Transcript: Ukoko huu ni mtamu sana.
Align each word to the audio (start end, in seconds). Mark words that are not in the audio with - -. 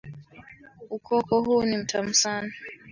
Ukoko 0.89 1.41
huu 1.43 1.63
ni 1.63 1.77
mtamu 1.77 2.13
sana. 2.13 2.51